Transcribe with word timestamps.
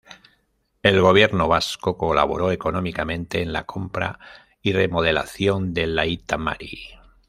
El 0.81 0.99
Gobierno 0.99 1.47
Vasco 1.47 1.95
colaboró 1.95 2.49
económicamente 2.51 3.39
en 3.43 3.53
la 3.53 3.65
compra 3.65 4.17
y 4.63 4.73
remodelación 4.73 5.75
del 5.75 5.99
Aita 5.99 6.39
Mari. 6.39 6.87